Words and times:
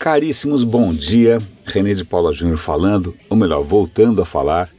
Caríssimos, 0.00 0.64
bom 0.64 0.94
dia. 0.94 1.36
René 1.66 1.92
de 1.92 2.06
Paula 2.06 2.32
Júnior 2.32 2.56
falando, 2.56 3.14
ou 3.28 3.36
melhor, 3.36 3.62
voltando 3.62 4.22
a 4.22 4.24
falar. 4.24 4.70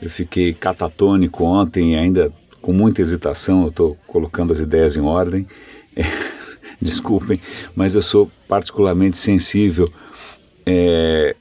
Eu 0.00 0.08
fiquei 0.08 0.54
catatônico 0.54 1.42
ontem 1.42 1.98
ainda 1.98 2.32
com 2.62 2.72
muita 2.72 3.02
hesitação, 3.02 3.64
eu 3.64 3.70
estou 3.70 3.96
colocando 4.06 4.52
as 4.52 4.60
ideias 4.60 4.96
em 4.96 5.00
ordem. 5.00 5.44
É, 5.96 6.04
desculpem, 6.80 7.40
mas 7.74 7.96
eu 7.96 8.00
sou 8.00 8.30
particularmente 8.46 9.16
sensível 9.18 9.90
é, 10.64 11.34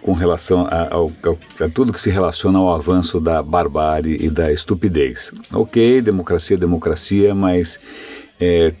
com 0.00 0.12
relação 0.12 0.64
a, 0.70 0.90
a, 1.64 1.68
tudo 1.68 1.92
que 1.92 2.00
se 2.00 2.08
relaciona 2.08 2.60
ao 2.60 2.72
avanço 2.72 3.20
da 3.20 3.42
barbárie 3.42 4.16
e 4.20 4.30
da 4.30 4.52
estupidez. 4.52 5.32
Ok, 5.52 6.00
democracia, 6.00 6.56
democracia, 6.56 7.34
mas 7.34 7.80
é, 8.38 8.72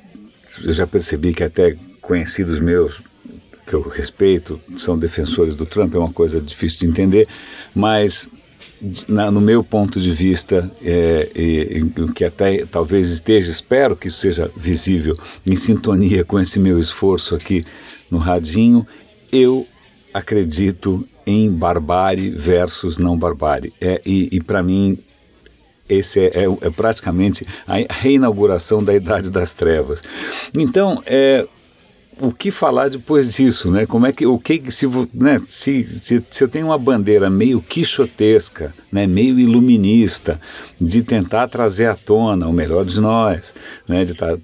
eu 0.62 0.72
já 0.72 0.86
percebi 0.86 1.34
que 1.34 1.42
até 1.42 1.76
conhecidos 2.00 2.60
meus 2.60 3.02
que 3.66 3.74
eu 3.74 3.82
respeito, 3.82 4.60
são 4.76 4.98
defensores 4.98 5.56
do 5.56 5.64
Trump, 5.64 5.94
é 5.94 5.98
uma 5.98 6.12
coisa 6.12 6.40
difícil 6.40 6.80
de 6.80 6.86
entender, 6.86 7.28
mas 7.74 8.28
na, 9.08 9.30
no 9.30 9.40
meu 9.40 9.64
ponto 9.64 9.98
de 9.98 10.10
vista, 10.12 10.70
é, 10.82 11.30
é, 11.34 12.12
que 12.14 12.24
até 12.24 12.66
talvez 12.66 13.10
esteja, 13.10 13.50
espero 13.50 13.96
que 13.96 14.08
isso 14.08 14.18
seja 14.18 14.50
visível, 14.56 15.16
em 15.46 15.56
sintonia 15.56 16.24
com 16.24 16.38
esse 16.38 16.60
meu 16.60 16.78
esforço 16.78 17.34
aqui 17.34 17.64
no 18.10 18.18
radinho, 18.18 18.86
eu 19.32 19.66
acredito 20.12 21.06
em 21.26 21.50
barbárie 21.50 22.30
versus 22.30 22.98
não 22.98 23.16
barbárie. 23.16 23.72
É, 23.80 24.00
e, 24.04 24.28
e 24.30 24.40
para 24.40 24.62
mim, 24.62 24.98
esse 25.88 26.20
é, 26.20 26.26
é, 26.26 26.44
é, 26.44 26.70
praticamente 26.70 27.46
a 27.66 27.76
reinauguração 27.92 28.82
da 28.82 28.94
Idade 28.94 29.30
das 29.30 29.54
Trevas. 29.54 30.02
Então, 30.56 31.02
é, 31.06 31.46
o 32.20 32.32
que 32.32 32.50
falar 32.50 32.88
depois 32.90 33.34
disso, 33.34 33.70
né? 33.70 33.86
Como 33.86 34.06
é 34.06 34.12
que 34.12 34.26
o 34.26 34.38
que 34.38 34.70
se, 34.70 34.86
né, 35.12 35.38
se, 35.46 35.84
se, 35.86 36.24
se 36.30 36.44
eu 36.44 36.48
tenho 36.48 36.66
uma 36.66 36.78
bandeira 36.78 37.28
meio 37.28 37.60
quixotesca, 37.60 38.74
né, 38.90 39.06
meio 39.06 39.38
iluminista, 39.38 40.40
de 40.80 41.02
tentar 41.02 41.48
trazer 41.48 41.86
à 41.86 41.94
tona 41.94 42.46
o 42.46 42.52
melhor 42.52 42.84
de 42.84 43.00
nós, 43.00 43.54
né, 43.88 44.04
de 44.04 44.14
tra, 44.14 44.38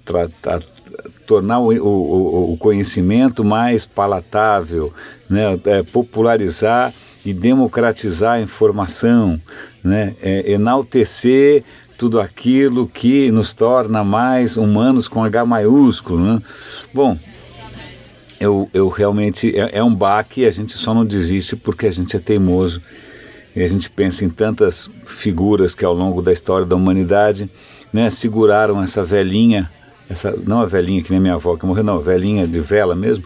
tornar 1.25 1.59
o, 1.59 1.71
o, 1.71 2.53
o, 2.53 2.57
conhecimento 2.57 3.43
mais 3.43 3.85
palatável, 3.85 4.93
né, 5.29 5.59
é, 5.65 5.83
popularizar 5.83 6.93
e 7.25 7.33
democratizar 7.33 8.33
a 8.33 8.41
informação, 8.41 9.39
né, 9.83 10.15
é, 10.21 10.51
enaltecer 10.51 11.63
tudo 11.97 12.19
aquilo 12.19 12.87
que 12.87 13.29
nos 13.31 13.53
torna 13.53 14.03
mais 14.03 14.57
humanos 14.57 15.07
com 15.07 15.23
H 15.23 15.45
maiúsculo. 15.45 16.19
Né? 16.19 16.41
Bom, 16.91 17.15
eu, 18.41 18.67
eu 18.73 18.89
realmente 18.89 19.55
é, 19.55 19.77
é 19.77 19.83
um 19.83 19.93
baque 19.93 20.41
e 20.41 20.45
a 20.47 20.49
gente 20.49 20.71
só 20.71 20.95
não 20.95 21.05
desiste 21.05 21.55
porque 21.55 21.85
a 21.85 21.91
gente 21.91 22.17
é 22.17 22.19
teimoso 22.19 22.81
e 23.55 23.61
a 23.61 23.67
gente 23.67 23.87
pensa 23.87 24.25
em 24.25 24.29
tantas 24.29 24.89
figuras 25.05 25.75
que 25.75 25.85
ao 25.85 25.93
longo 25.93 26.23
da 26.23 26.33
história 26.33 26.65
da 26.65 26.75
humanidade 26.75 27.47
né, 27.93 28.09
seguraram 28.09 28.81
essa 28.81 29.03
velhinha, 29.03 29.69
essa, 30.09 30.35
não 30.43 30.59
a 30.59 30.65
velhinha 30.65 31.03
que 31.03 31.11
nem 31.11 31.19
minha 31.19 31.35
avó 31.35 31.55
que 31.55 31.67
morreu, 31.67 31.83
não, 31.83 31.97
a 31.97 32.01
velhinha 32.01 32.47
de 32.47 32.59
vela 32.59 32.95
mesmo, 32.95 33.23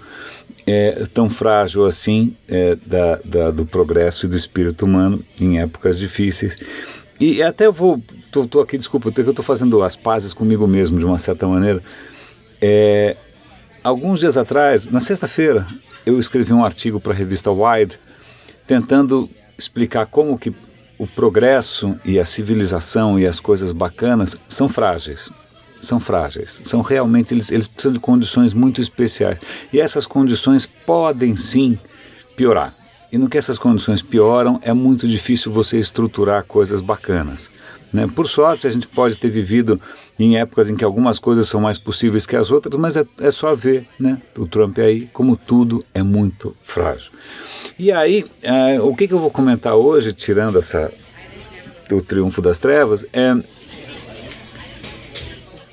é, 0.67 1.05
tão 1.13 1.29
frágil 1.29 1.85
assim 1.85 2.35
é, 2.49 2.75
da, 2.85 3.19
da, 3.23 3.51
do 3.51 3.65
progresso 3.65 4.25
e 4.25 4.29
do 4.29 4.35
espírito 4.35 4.83
humano 4.83 5.23
em 5.39 5.59
épocas 5.59 5.97
difíceis. 5.97 6.57
E 7.17 7.41
até 7.41 7.69
vou, 7.71 8.01
estou 8.35 8.61
aqui, 8.61 8.77
desculpa, 8.77 9.13
eu 9.15 9.29
estou 9.29 9.45
fazendo 9.45 9.81
as 9.81 9.95
pazes 9.95 10.33
comigo 10.33 10.67
mesmo 10.67 10.99
de 10.99 11.05
uma 11.05 11.17
certa 11.17 11.47
maneira. 11.47 11.81
É, 12.61 13.15
Alguns 13.85 14.19
dias 14.19 14.35
atrás, 14.35 14.89
na 14.89 14.99
sexta-feira, 14.99 15.67
eu 16.07 16.17
escrevi 16.17 16.51
um 16.51 16.65
artigo 16.65 16.99
para 16.99 17.13
a 17.13 17.15
revista 17.15 17.51
Wide 17.51 17.99
tentando 18.65 19.29
explicar 19.55 20.07
como 20.07 20.39
que 20.39 20.51
o 20.97 21.05
progresso 21.05 21.95
e 22.03 22.17
a 22.17 22.25
civilização 22.25 23.19
e 23.19 23.27
as 23.27 23.39
coisas 23.39 23.71
bacanas 23.71 24.35
são 24.49 24.67
frágeis. 24.67 25.29
São 25.79 25.99
frágeis, 25.99 26.61
são 26.63 26.81
realmente, 26.81 27.31
eles, 27.31 27.51
eles 27.51 27.67
precisam 27.67 27.93
de 27.93 27.99
condições 27.99 28.55
muito 28.55 28.81
especiais. 28.81 29.39
E 29.71 29.79
essas 29.79 30.07
condições 30.07 30.65
podem 30.65 31.35
sim 31.35 31.77
piorar. 32.35 32.73
E 33.11 33.19
no 33.19 33.29
que 33.29 33.37
essas 33.37 33.59
condições 33.59 34.01
pioram, 34.01 34.59
é 34.63 34.73
muito 34.73 35.07
difícil 35.07 35.51
você 35.51 35.77
estruturar 35.77 36.43
coisas 36.45 36.81
bacanas. 36.81 37.51
Né? 37.91 38.07
Por 38.13 38.27
sorte, 38.27 38.67
a 38.67 38.69
gente 38.69 38.87
pode 38.87 39.15
ter 39.15 39.29
vivido 39.29 39.79
em 40.19 40.37
épocas 40.37 40.69
em 40.69 40.75
que 40.75 40.83
algumas 40.83 41.19
coisas 41.19 41.47
são 41.47 41.61
mais 41.61 41.77
possíveis 41.77 42.25
que 42.25 42.35
as 42.35 42.51
outras, 42.51 42.75
mas 42.79 42.97
é, 42.97 43.05
é 43.19 43.31
só 43.31 43.55
ver 43.55 43.87
né? 43.99 44.21
o 44.37 44.47
Trump 44.47 44.77
aí, 44.79 45.09
como 45.13 45.35
tudo 45.35 45.83
é 45.93 46.03
muito 46.03 46.55
frágil. 46.63 47.11
E 47.77 47.91
aí, 47.91 48.25
é, 48.41 48.79
o 48.79 48.95
que, 48.95 49.07
que 49.07 49.13
eu 49.13 49.19
vou 49.19 49.31
comentar 49.31 49.75
hoje, 49.75 50.13
tirando 50.13 50.57
essa, 50.59 50.91
o 51.91 52.01
triunfo 52.01 52.41
das 52.41 52.59
trevas, 52.59 53.05
é 53.11 53.35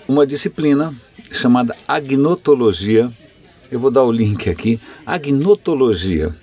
uma 0.09 0.27
disciplina 0.27 0.95
chamada 1.31 1.75
agnotologia. 1.87 3.11
Eu 3.71 3.81
vou 3.81 3.91
dar 3.91 4.03
o 4.03 4.13
link 4.13 4.51
aqui. 4.51 4.81
Agnotologia. 5.07 6.35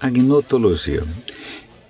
Agnotologia 0.00 1.04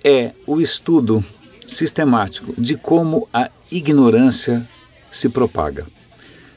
é 0.03 0.31
o 0.47 0.59
estudo 0.59 1.23
sistemático 1.69 2.53
de 2.57 2.75
como 2.75 3.27
a 3.33 3.49
ignorância 3.71 4.67
se 5.11 5.29
propaga. 5.29 5.85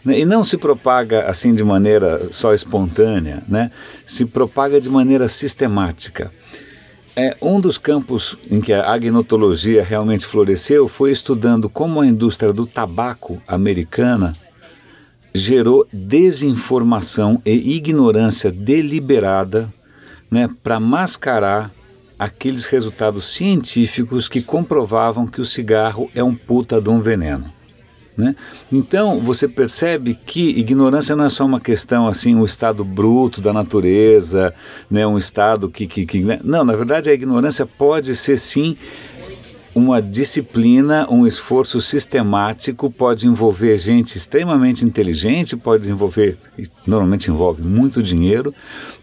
Né? 0.04 0.20
E 0.20 0.24
não 0.24 0.42
se 0.42 0.56
propaga 0.56 1.28
assim 1.28 1.54
de 1.54 1.62
maneira 1.62 2.32
só 2.32 2.52
espontânea, 2.52 3.42
né? 3.48 3.70
se 4.04 4.24
propaga 4.24 4.80
de 4.80 4.88
maneira 4.88 5.28
sistemática. 5.28 6.30
É, 7.14 7.36
um 7.42 7.60
dos 7.60 7.76
campos 7.76 8.38
em 8.50 8.60
que 8.60 8.72
a 8.72 8.90
agnotologia 8.90 9.84
realmente 9.84 10.24
floresceu 10.24 10.88
foi 10.88 11.10
estudando 11.10 11.68
como 11.68 12.00
a 12.00 12.06
indústria 12.06 12.52
do 12.52 12.66
tabaco 12.66 13.40
americana 13.46 14.32
gerou 15.34 15.86
desinformação 15.92 17.40
e 17.44 17.76
ignorância 17.76 18.50
deliberada 18.50 19.72
né, 20.30 20.48
para 20.62 20.80
mascarar 20.80 21.70
aqueles 22.24 22.66
resultados 22.66 23.34
científicos 23.34 24.28
que 24.28 24.40
comprovavam 24.40 25.26
que 25.26 25.40
o 25.40 25.44
cigarro 25.44 26.08
é 26.14 26.22
um 26.22 26.34
puta 26.34 26.80
de 26.80 26.88
um 26.88 27.00
veneno. 27.00 27.52
Né? 28.16 28.36
Então 28.70 29.20
você 29.20 29.48
percebe 29.48 30.14
que 30.14 30.50
ignorância 30.50 31.16
não 31.16 31.24
é 31.24 31.28
só 31.28 31.44
uma 31.44 31.58
questão 31.58 32.06
assim, 32.06 32.36
um 32.36 32.44
estado 32.44 32.84
bruto 32.84 33.40
da 33.40 33.52
natureza, 33.52 34.54
né? 34.90 35.06
um 35.06 35.18
estado 35.18 35.68
que, 35.68 35.86
que, 35.86 36.04
que 36.06 36.20
né? 36.20 36.38
não, 36.44 36.64
na 36.64 36.76
verdade 36.76 37.10
a 37.10 37.14
ignorância 37.14 37.66
pode 37.66 38.14
ser 38.14 38.38
sim 38.38 38.76
uma 39.74 40.02
disciplina, 40.02 41.08
um 41.10 41.26
esforço 41.26 41.80
sistemático, 41.80 42.90
pode 42.90 43.26
envolver 43.26 43.76
gente 43.76 44.18
extremamente 44.18 44.84
inteligente, 44.84 45.56
pode 45.56 45.90
envolver, 45.90 46.36
normalmente 46.86 47.30
envolve 47.30 47.62
muito 47.62 48.02
dinheiro. 48.02 48.54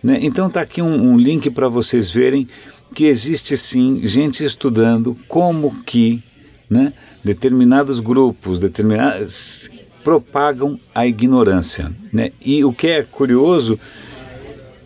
Né? 0.03 0.19
Então 0.21 0.47
está 0.47 0.61
aqui 0.61 0.81
um, 0.81 1.13
um 1.13 1.17
link 1.17 1.49
para 1.49 1.67
vocês 1.67 2.11
verem 2.11 2.47
que 2.93 3.05
existe 3.05 3.55
sim 3.55 4.01
gente 4.03 4.43
estudando 4.43 5.17
como 5.27 5.83
que 5.83 6.23
né, 6.69 6.93
determinados 7.23 7.99
grupos, 7.99 8.59
determinados 8.59 9.69
propagam 10.03 10.79
a 10.93 11.05
ignorância. 11.05 11.91
Né? 12.11 12.31
E 12.43 12.63
o 12.63 12.73
que 12.73 12.87
é 12.87 13.03
curioso, 13.03 13.79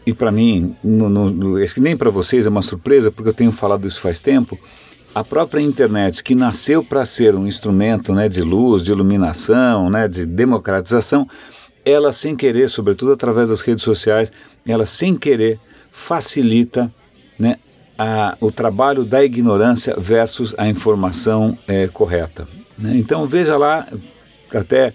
e 0.05 0.13
para 0.13 0.31
mim, 0.31 0.75
no, 0.83 1.09
no, 1.09 1.57
acho 1.63 1.75
que 1.75 1.81
nem 1.81 1.95
para 1.95 2.09
vocês 2.09 2.45
é 2.45 2.49
uma 2.49 2.61
surpresa, 2.61 3.11
porque 3.11 3.29
eu 3.29 3.33
tenho 3.33 3.51
falado 3.51 3.87
isso 3.87 4.01
faz 4.01 4.19
tempo, 4.19 4.57
a 5.13 5.23
própria 5.23 5.61
internet, 5.61 6.23
que 6.23 6.33
nasceu 6.33 6.83
para 6.83 7.05
ser 7.05 7.35
um 7.35 7.45
instrumento 7.45 8.13
né, 8.13 8.27
de 8.27 8.41
luz, 8.41 8.81
de 8.81 8.91
iluminação, 8.91 9.89
né, 9.89 10.07
de 10.07 10.25
democratização, 10.25 11.27
ela 11.85 12.11
sem 12.11 12.35
querer, 12.35 12.67
sobretudo 12.67 13.11
através 13.11 13.49
das 13.49 13.61
redes 13.61 13.83
sociais, 13.83 14.31
ela 14.65 14.85
sem 14.85 15.15
querer 15.15 15.59
facilita 15.91 16.91
né, 17.37 17.57
a, 17.97 18.37
o 18.39 18.51
trabalho 18.51 19.03
da 19.03 19.23
ignorância 19.23 19.95
versus 19.97 20.53
a 20.57 20.67
informação 20.67 21.57
é, 21.67 21.87
correta. 21.87 22.47
Né? 22.77 22.97
Então 22.97 23.27
veja 23.27 23.57
lá, 23.57 23.87
até 24.53 24.93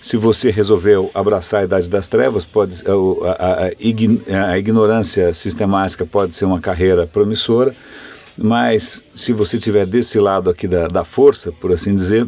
se 0.00 0.16
você 0.16 0.50
resolveu 0.50 1.10
abraçar 1.14 1.62
a 1.62 1.64
idade 1.64 1.88
das 1.88 2.08
trevas, 2.08 2.44
pode, 2.44 2.82
a, 2.86 3.32
a, 3.32 4.50
a 4.50 4.58
ignorância 4.58 5.32
sistemática 5.32 6.04
pode 6.04 6.34
ser 6.34 6.44
uma 6.44 6.60
carreira 6.60 7.06
promissora, 7.06 7.74
mas 8.36 9.02
se 9.14 9.32
você 9.32 9.56
estiver 9.56 9.86
desse 9.86 10.18
lado 10.18 10.50
aqui 10.50 10.68
da, 10.68 10.88
da 10.88 11.04
força, 11.04 11.52
por 11.52 11.72
assim 11.72 11.94
dizer, 11.94 12.26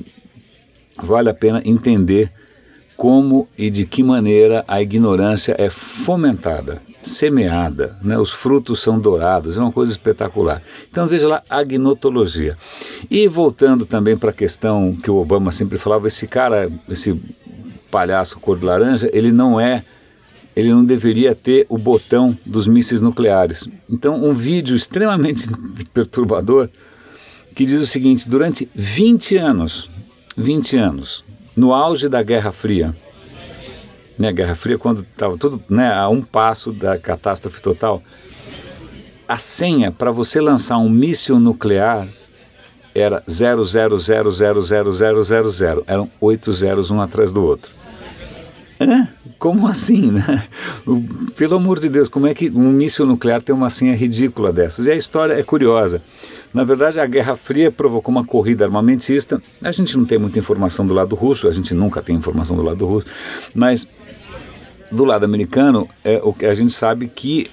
vale 0.97 1.29
a 1.29 1.35
pena 1.35 1.61
entender 1.65 2.33
como 2.97 3.47
e 3.59 3.69
de 3.69 3.85
que 3.85 4.03
maneira 4.03 4.65
a 4.67 4.81
ignorância 4.81 5.55
é 5.59 5.69
fomentada 5.69 6.81
semeada, 7.07 7.97
né? 8.03 8.19
os 8.19 8.33
frutos 8.33 8.81
são 8.81 8.99
dourados, 8.99 9.57
é 9.57 9.61
uma 9.61 9.73
coisa 9.73 9.93
espetacular. 9.93 10.63
Então 10.91 11.07
veja 11.07 11.29
lá, 11.29 11.43
agnotologia. 11.49 12.57
E 13.11 13.29
voltando 13.29 13.87
também 13.87 14.17
para 14.17 14.31
a 14.31 14.35
questão 14.35 14.95
que 14.95 15.11
o 15.11 15.17
Obama 15.17 15.53
sempre 15.53 15.79
falava, 15.79 16.09
esse 16.09 16.27
cara, 16.27 16.71
esse 16.89 17.19
palhaço 17.91 18.39
cor 18.41 18.59
de 18.59 18.65
laranja, 18.65 19.09
ele 19.13 19.31
não 19.31 19.61
é 19.61 19.85
ele 20.55 20.71
não 20.71 20.83
deveria 20.83 21.35
ter 21.35 21.67
o 21.69 21.77
botão 21.77 22.37
dos 22.45 22.67
mísseis 22.67 23.03
nucleares. 23.03 23.69
Então, 23.91 24.25
um 24.25 24.33
vídeo 24.33 24.75
extremamente 24.75 25.47
perturbador 25.93 26.71
que 27.55 27.65
diz 27.67 27.81
o 27.81 27.87
seguinte: 27.87 28.27
durante 28.27 28.67
20 28.75 29.37
anos, 29.37 29.91
20 30.35 30.79
anos, 30.79 31.25
no 31.55 31.75
auge 31.75 32.09
da 32.09 32.23
Guerra 32.23 32.53
Fria, 32.53 32.97
né, 34.19 34.33
Guerra 34.33 34.55
Fria, 34.55 34.79
quando 34.79 35.03
estava 35.03 35.37
tudo 35.37 35.63
né, 35.69 35.93
a 35.93 36.09
um 36.09 36.23
passo 36.23 36.73
da 36.73 36.99
catástrofe 36.99 37.61
total, 37.61 38.03
a 39.29 39.39
senha 39.39 39.91
para 39.91 40.11
você 40.11 40.41
lançar 40.41 40.79
um 40.79 40.89
míssil 40.89 41.39
nuclear 41.39 42.09
era 42.95 43.23
000000000. 43.29 45.85
Eram 45.87 46.11
oito 46.21 46.53
zeros 46.53 46.91
um 46.91 47.01
atrás 47.01 47.33
do 47.33 47.45
outro. 47.45 47.75
Hã? 48.81 49.09
Como 49.39 49.67
assim, 49.67 50.11
né? 50.11 50.45
Pelo 51.37 51.57
amor 51.57 51.79
de 51.79 51.91
Deus, 51.91 52.09
como 52.09 52.27
é 52.27 52.33
que 52.33 52.49
um 52.49 52.71
míssil 52.71 53.05
nuclear 53.05 53.43
tem 53.43 53.55
uma 53.55 53.69
senha 53.69 53.95
ridícula 53.95 54.51
dessas? 54.51 54.87
E 54.87 54.91
a 54.91 54.95
história 54.95 55.35
é 55.35 55.43
curiosa. 55.43 56.01
Na 56.55 56.65
verdade, 56.65 56.99
a 56.99 57.07
Guerra 57.07 57.37
Fria 57.37 57.71
provocou 57.71 58.11
uma 58.11 58.25
corrida 58.25 58.65
armamentista. 58.65 59.43
A 59.63 59.71
gente 59.73 59.95
não 59.97 60.07
tem 60.07 60.19
muita 60.19 60.39
informação 60.39 60.87
do 60.87 60.95
lado 60.95 61.15
russo, 61.15 61.49
a 61.49 61.53
gente 61.53 61.75
nunca 61.75 62.01
tem 62.01 62.17
informação 62.17 62.57
do 62.57 62.63
lado 62.63 62.87
russo, 62.87 63.07
mas 63.55 63.87
do 64.91 65.05
lado 65.05 65.25
americano, 65.25 65.89
é, 66.05 66.21
o 66.23 66.35
a 66.43 66.55
gente 66.55 66.73
sabe 66.73 67.09
que 67.09 67.51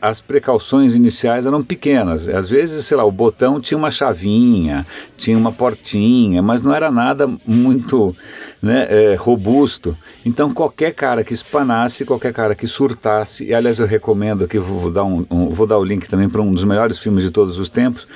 as 0.00 0.20
precauções 0.20 0.94
iniciais 0.94 1.46
eram 1.46 1.62
pequenas. 1.62 2.28
Às 2.28 2.48
vezes, 2.48 2.84
sei 2.84 2.96
lá, 2.96 3.04
o 3.04 3.10
botão 3.10 3.60
tinha 3.60 3.76
uma 3.78 3.90
chavinha, 3.90 4.86
tinha 5.16 5.36
uma 5.36 5.50
portinha, 5.50 6.42
mas 6.42 6.62
não 6.62 6.72
era 6.72 6.90
nada 6.90 7.28
muito 7.46 8.14
né, 8.62 8.86
é, 8.88 9.16
robusto. 9.16 9.96
Então, 10.24 10.52
qualquer 10.52 10.92
cara 10.92 11.24
que 11.24 11.32
espanasse, 11.32 12.04
qualquer 12.04 12.32
cara 12.32 12.54
que 12.54 12.66
surtasse, 12.66 13.44
e 13.44 13.54
aliás, 13.54 13.78
eu 13.78 13.86
recomendo 13.86 14.44
aqui, 14.44 14.58
vou, 14.58 14.78
vou 14.78 14.90
dar, 14.92 15.04
um, 15.04 15.26
um, 15.30 15.48
vou 15.48 15.66
dar 15.66 15.78
o 15.78 15.84
link 15.84 16.08
também 16.08 16.28
para 16.28 16.42
um 16.42 16.52
dos 16.52 16.64
melhores 16.64 16.98
filmes 16.98 17.24
de 17.24 17.30
todos 17.30 17.58
os 17.58 17.68
tempos, 17.68 18.06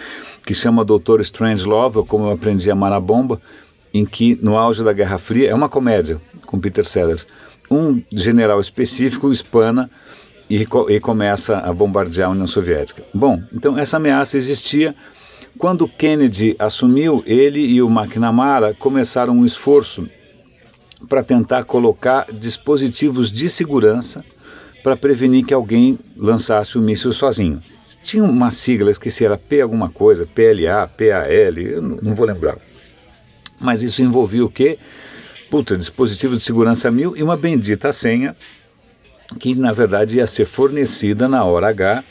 que 0.44 0.54
chama 0.54 0.84
Doutor 0.84 1.20
Strange 1.20 1.64
Love, 1.64 2.04
Como 2.06 2.26
Eu 2.26 2.32
Aprendi 2.32 2.70
a 2.70 2.74
Amar 2.74 2.92
a 2.92 3.00
Bomba, 3.00 3.40
em 3.92 4.04
que, 4.04 4.38
no 4.42 4.56
auge 4.56 4.84
da 4.84 4.92
Guerra 4.92 5.18
Fria, 5.18 5.50
é 5.50 5.54
uma 5.54 5.68
comédia 5.68 6.20
com 6.46 6.60
Peter 6.60 6.84
Sellers, 6.84 7.26
um 7.70 8.02
general 8.12 8.60
específico 8.60 9.30
espana 9.30 9.90
e, 10.48 10.66
e 10.88 11.00
começa 11.00 11.58
a 11.58 11.72
bombardear 11.72 12.28
a 12.28 12.32
União 12.32 12.46
Soviética. 12.46 13.04
Bom, 13.14 13.40
então 13.52 13.78
essa 13.78 13.96
ameaça 13.96 14.36
existia. 14.36 14.94
Quando 15.56 15.86
Kennedy 15.86 16.56
assumiu, 16.58 17.22
ele 17.26 17.60
e 17.60 17.82
o 17.82 17.88
McNamara 17.88 18.74
começaram 18.74 19.34
um 19.34 19.44
esforço 19.44 20.08
para 21.08 21.22
tentar 21.22 21.64
colocar 21.64 22.26
dispositivos 22.32 23.30
de 23.30 23.48
segurança 23.48 24.24
para 24.82 24.96
prevenir 24.96 25.44
que 25.44 25.54
alguém 25.54 25.98
lançasse 26.16 26.78
o 26.78 26.80
míssil 26.80 27.12
sozinho. 27.12 27.62
Tinha 28.02 28.24
uma 28.24 28.50
sigla, 28.50 28.90
esqueci, 28.90 29.24
era 29.24 29.36
P 29.36 29.60
alguma 29.60 29.90
coisa, 29.90 30.26
PLA, 30.26 30.86
PAL, 30.86 31.58
eu 31.58 31.82
não 31.82 32.14
vou 32.14 32.26
lembrar. 32.26 32.56
Mas 33.60 33.82
isso 33.82 34.02
envolvia 34.02 34.44
o 34.44 34.50
quê? 34.50 34.78
Puta, 35.50 35.76
dispositivo 35.76 36.36
de 36.36 36.44
segurança 36.44 36.90
mil 36.92 37.16
e 37.16 37.22
uma 37.24 37.36
bendita 37.36 37.92
senha 37.92 38.36
que 39.38 39.54
na 39.54 39.72
verdade 39.72 40.18
ia 40.18 40.26
ser 40.26 40.44
fornecida 40.44 41.28
na 41.28 41.44
hora 41.44 41.68
H 41.68 42.04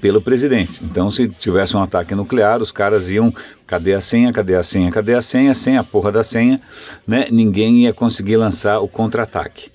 pelo 0.00 0.20
presidente. 0.20 0.82
Então, 0.84 1.10
se 1.10 1.26
tivesse 1.28 1.76
um 1.76 1.82
ataque 1.82 2.14
nuclear, 2.14 2.60
os 2.60 2.72
caras 2.72 3.08
iam, 3.08 3.32
cadê 3.66 3.94
a 3.94 4.00
senha, 4.00 4.32
cadê 4.32 4.54
a 4.54 4.62
senha, 4.62 4.90
cadê 4.90 5.14
a 5.14 5.22
senha, 5.22 5.54
sem 5.54 5.76
a 5.76 5.84
porra 5.84 6.12
da 6.12 6.24
senha, 6.24 6.60
né? 7.06 7.26
Ninguém 7.30 7.84
ia 7.84 7.92
conseguir 7.92 8.36
lançar 8.36 8.80
o 8.80 8.88
contra-ataque. 8.88 9.70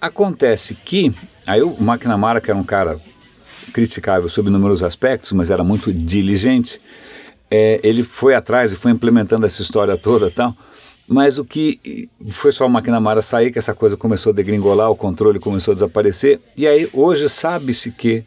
Acontece 0.00 0.74
que, 0.74 1.12
aí 1.46 1.62
o 1.62 1.76
McNamara, 1.80 2.40
que 2.40 2.50
era 2.50 2.58
um 2.58 2.64
cara 2.64 3.00
criticável 3.72 4.28
sob 4.28 4.48
inúmeros 4.48 4.82
aspectos, 4.82 5.32
mas 5.32 5.50
era 5.50 5.62
muito 5.62 5.92
diligente, 5.92 6.80
é, 7.50 7.80
ele 7.82 8.02
foi 8.02 8.34
atrás 8.34 8.72
e 8.72 8.76
foi 8.76 8.90
implementando 8.90 9.46
essa 9.46 9.62
história 9.62 9.96
toda 9.96 10.30
tal, 10.30 10.56
mas 11.06 11.38
o 11.38 11.44
que 11.44 12.08
foi 12.28 12.52
só 12.52 12.66
o 12.66 12.70
McNamara 12.70 13.20
sair 13.20 13.50
que 13.50 13.58
essa 13.58 13.74
coisa 13.74 13.96
começou 13.96 14.30
a 14.30 14.34
degringolar, 14.34 14.90
o 14.90 14.96
controle 14.96 15.38
começou 15.38 15.72
a 15.72 15.74
desaparecer. 15.74 16.40
E 16.56 16.66
aí 16.66 16.88
hoje 16.92 17.28
sabe-se 17.28 17.90
que 17.90 18.24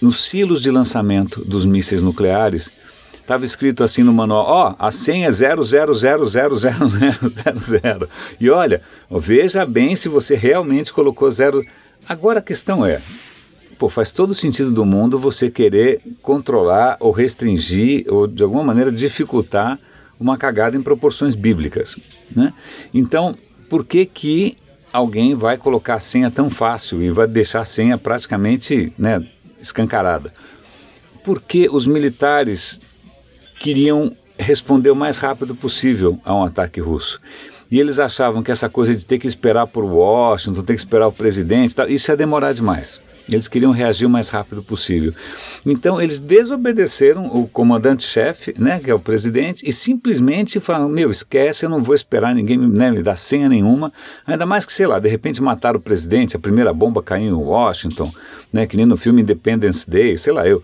nos 0.00 0.24
silos 0.24 0.60
de 0.60 0.70
lançamento 0.70 1.44
dos 1.44 1.64
mísseis 1.64 2.02
nucleares 2.02 2.70
estava 3.20 3.44
escrito 3.44 3.84
assim 3.84 4.02
no 4.02 4.12
manual, 4.12 4.44
ó, 4.46 4.70
oh, 4.70 4.74
a 4.78 4.90
senha 4.90 5.28
é 5.28 5.30
00000000. 5.30 8.08
E 8.40 8.50
olha, 8.50 8.82
veja 9.10 9.64
bem 9.64 9.94
se 9.94 10.08
você 10.08 10.34
realmente 10.34 10.92
colocou 10.92 11.30
zero. 11.30 11.62
Agora 12.08 12.40
a 12.40 12.42
questão 12.42 12.84
é, 12.84 13.00
pô, 13.78 13.88
faz 13.88 14.10
todo 14.10 14.32
o 14.32 14.34
sentido 14.34 14.72
do 14.72 14.84
mundo 14.84 15.18
você 15.18 15.48
querer 15.48 16.02
controlar 16.20 16.96
ou 16.98 17.12
restringir 17.12 18.04
ou 18.08 18.26
de 18.26 18.42
alguma 18.42 18.64
maneira 18.64 18.90
dificultar 18.90 19.78
uma 20.18 20.36
cagada 20.36 20.76
em 20.76 20.82
proporções 20.82 21.34
bíblicas. 21.34 21.96
Né? 22.34 22.52
Então, 22.92 23.36
por 23.68 23.84
que, 23.84 24.06
que 24.06 24.56
alguém 24.92 25.34
vai 25.34 25.56
colocar 25.56 25.94
a 25.94 26.00
senha 26.00 26.30
tão 26.30 26.50
fácil 26.50 27.02
e 27.02 27.10
vai 27.10 27.26
deixar 27.26 27.60
a 27.60 27.64
senha 27.64 27.96
praticamente 27.96 28.92
né, 28.98 29.26
escancarada? 29.60 30.32
Porque 31.24 31.68
os 31.70 31.86
militares 31.86 32.80
queriam 33.60 34.16
responder 34.38 34.90
o 34.90 34.96
mais 34.96 35.18
rápido 35.18 35.54
possível 35.54 36.20
a 36.24 36.34
um 36.34 36.44
ataque 36.44 36.80
russo. 36.80 37.20
E 37.72 37.80
eles 37.80 37.98
achavam 37.98 38.42
que 38.42 38.52
essa 38.52 38.68
coisa 38.68 38.94
de 38.94 39.02
ter 39.02 39.18
que 39.18 39.26
esperar 39.26 39.66
por 39.66 39.82
Washington, 39.82 40.62
ter 40.62 40.74
que 40.74 40.80
esperar 40.80 41.08
o 41.08 41.12
presidente, 41.12 41.74
isso 41.88 42.10
ia 42.10 42.16
demorar 42.18 42.52
demais. 42.52 43.00
Eles 43.26 43.48
queriam 43.48 43.72
reagir 43.72 44.04
o 44.04 44.10
mais 44.10 44.28
rápido 44.28 44.62
possível. 44.62 45.10
Então, 45.64 45.98
eles 45.98 46.20
desobedeceram 46.20 47.28
o 47.28 47.48
comandante-chefe, 47.48 48.54
né, 48.58 48.78
que 48.78 48.90
é 48.90 48.94
o 48.94 48.98
presidente, 48.98 49.66
e 49.66 49.72
simplesmente 49.72 50.60
falaram: 50.60 50.86
Meu, 50.90 51.10
esquece, 51.10 51.64
eu 51.64 51.70
não 51.70 51.82
vou 51.82 51.94
esperar 51.94 52.34
ninguém 52.34 52.58
né, 52.58 52.90
me 52.90 53.02
dar 53.02 53.16
senha 53.16 53.48
nenhuma. 53.48 53.90
Ainda 54.26 54.44
mais 54.44 54.66
que, 54.66 54.72
sei 54.74 54.86
lá, 54.86 54.98
de 54.98 55.08
repente 55.08 55.42
mataram 55.42 55.78
o 55.78 55.82
presidente, 55.82 56.36
a 56.36 56.40
primeira 56.40 56.74
bomba 56.74 57.02
caiu 57.02 57.24
em 57.24 57.32
Washington, 57.32 58.12
né, 58.52 58.66
que 58.66 58.76
nem 58.76 58.84
no 58.84 58.98
filme 58.98 59.22
Independence 59.22 59.88
Day, 59.88 60.18
sei 60.18 60.34
lá 60.34 60.46
eu. 60.46 60.62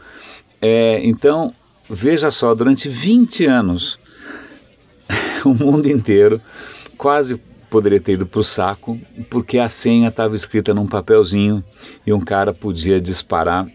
É, 0.61 1.00
então, 1.04 1.54
veja 1.88 2.31
só, 2.31 2.54
durante 2.54 2.87
20 2.87 3.46
anos, 3.46 3.99
o 5.43 5.54
mundo 5.54 5.88
inteiro 5.88 6.38
quase 6.99 7.41
poderia 7.71 8.00
ter 8.00 8.12
ido 8.12 8.27
para 8.27 8.41
o 8.41 8.45
saco, 8.45 9.00
porque 9.31 9.59
a 9.59 9.69
senha 9.69 10.09
estava 10.09 10.35
escrita 10.35 10.75
num 10.75 10.87
papelzinho 10.87 11.62
e 12.07 12.12
um 12.12 12.21
cara 12.21 12.52
podia 12.52 13.00
disparar 13.00 13.67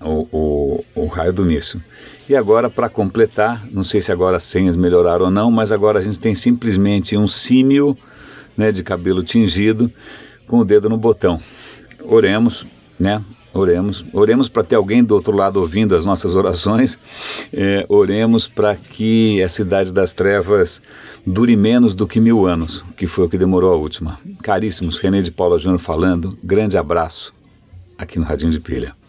o, 0.00 0.26
o, 0.32 0.84
o 0.94 1.06
raio 1.06 1.32
do 1.32 1.44
míssil. 1.44 1.80
E 2.28 2.34
agora, 2.34 2.70
para 2.70 2.88
completar, 2.88 3.66
não 3.70 3.82
sei 3.82 4.00
se 4.00 4.10
agora 4.12 4.36
as 4.36 4.44
senhas 4.44 4.76
melhoraram 4.76 5.26
ou 5.26 5.30
não, 5.30 5.50
mas 5.50 5.72
agora 5.72 5.98
a 5.98 6.02
gente 6.02 6.18
tem 6.18 6.34
simplesmente 6.34 7.16
um 7.16 7.26
símil 7.26 7.98
né, 8.56 8.72
de 8.72 8.82
cabelo 8.82 9.22
tingido 9.22 9.90
com 10.46 10.60
o 10.60 10.64
dedo 10.64 10.88
no 10.88 10.96
botão. 10.96 11.40
Oremos, 12.04 12.66
né? 12.98 13.22
Oremos, 13.52 14.04
oremos 14.12 14.48
para 14.48 14.62
ter 14.62 14.76
alguém 14.76 15.02
do 15.02 15.14
outro 15.14 15.34
lado 15.34 15.58
ouvindo 15.58 15.96
as 15.96 16.04
nossas 16.04 16.34
orações. 16.34 16.98
É, 17.52 17.84
oremos 17.88 18.46
para 18.46 18.76
que 18.76 19.42
a 19.42 19.48
cidade 19.48 19.92
das 19.92 20.12
trevas 20.12 20.80
dure 21.26 21.56
menos 21.56 21.94
do 21.94 22.06
que 22.06 22.20
mil 22.20 22.46
anos, 22.46 22.84
que 22.96 23.06
foi 23.06 23.24
o 23.24 23.28
que 23.28 23.36
demorou 23.36 23.72
a 23.72 23.76
última. 23.76 24.18
Caríssimos, 24.42 24.98
René 24.98 25.18
de 25.18 25.32
Paula 25.32 25.58
Júnior 25.58 25.80
falando. 25.80 26.38
Grande 26.42 26.78
abraço 26.78 27.34
aqui 27.98 28.18
no 28.18 28.24
Radinho 28.24 28.52
de 28.52 28.60
Pilha. 28.60 28.99